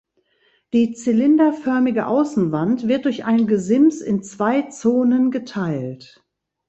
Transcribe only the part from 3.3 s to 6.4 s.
Gesims in zwei Zonen geteilt.